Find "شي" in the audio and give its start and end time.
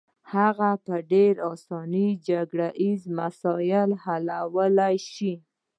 5.11-5.33